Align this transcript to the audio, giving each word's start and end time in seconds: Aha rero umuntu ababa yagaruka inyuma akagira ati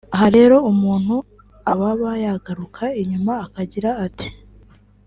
Aha 0.13 0.27
rero 0.37 0.55
umuntu 0.71 1.15
ababa 1.71 2.11
yagaruka 2.25 2.83
inyuma 3.01 3.33
akagira 3.45 3.89
ati 4.05 4.27